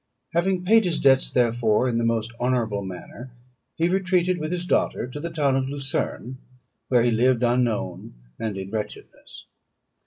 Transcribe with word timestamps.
Having 0.33 0.65
paid 0.65 0.83
his 0.83 0.99
debts, 0.99 1.29
therefore, 1.31 1.87
in 1.87 1.99
the 1.99 2.03
most 2.03 2.33
honourable 2.39 2.81
manner, 2.81 3.35
he 3.75 3.87
retreated 3.87 4.39
with 4.39 4.51
his 4.51 4.65
daughter 4.65 5.05
to 5.05 5.19
the 5.19 5.29
town 5.29 5.55
of 5.55 5.69
Lucerne, 5.69 6.39
where 6.87 7.03
he 7.03 7.11
lived 7.11 7.43
unknown 7.43 8.15
and 8.39 8.57
in 8.57 8.71
wretchedness. 8.71 9.45